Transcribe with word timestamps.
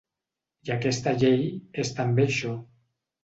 I 0.69 0.71
aquesta 0.75 1.13
llei 1.23 1.45
és 1.83 1.93
també 1.99 2.25
això. 2.31 2.57